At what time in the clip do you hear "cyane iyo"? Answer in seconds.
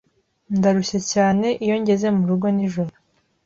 1.11-1.75